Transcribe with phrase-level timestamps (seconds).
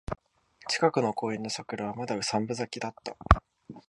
[0.67, 3.15] 近くの公園の桜はまだ三分咲きだった